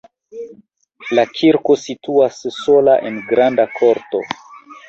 [1.19, 4.27] La kirko situas sola en granda korto.